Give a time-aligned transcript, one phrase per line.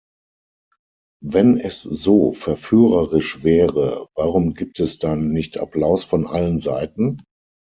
[1.23, 7.19] Wenn es so verführerisch wäre, warum gibt es dann nicht Applaus von allen Seiten?